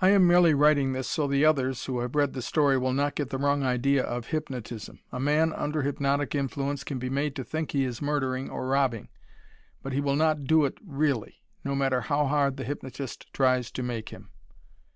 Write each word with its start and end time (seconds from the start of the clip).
I 0.00 0.10
am 0.10 0.28
merely 0.28 0.54
writing 0.54 0.92
this 0.92 1.08
so 1.08 1.26
that 1.26 1.32
the 1.32 1.44
others 1.44 1.86
who 1.86 1.98
have 1.98 2.14
read 2.14 2.32
the 2.32 2.42
story 2.42 2.78
will 2.78 2.92
not 2.92 3.16
get 3.16 3.30
the 3.30 3.38
wrong 3.38 3.64
idea 3.64 4.04
of 4.04 4.28
hypnotism. 4.28 5.00
A 5.10 5.18
man 5.18 5.52
under 5.54 5.82
hypnotic 5.82 6.36
influence 6.36 6.84
can 6.84 7.00
be 7.00 7.10
made 7.10 7.34
to 7.34 7.42
think 7.42 7.72
he 7.72 7.84
is 7.84 8.00
murdering 8.00 8.48
or 8.48 8.68
robbing, 8.68 9.08
but 9.82 9.92
he 9.92 10.00
will 10.00 10.14
not 10.14 10.44
do 10.44 10.64
it 10.64 10.78
really, 10.86 11.42
no 11.64 11.74
matter 11.74 12.02
how 12.02 12.26
hard 12.26 12.56
the 12.56 12.62
hypnotist 12.62 13.26
tries 13.32 13.72
to 13.72 13.82
make 13.82 14.10
him. 14.10 14.30